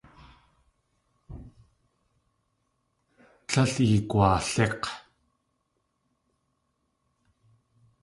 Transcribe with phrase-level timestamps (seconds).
[3.61, 4.87] Líl eegwaalík̲!